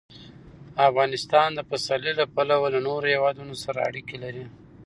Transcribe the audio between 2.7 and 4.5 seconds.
له نورو هېوادونو سره اړیکې لري.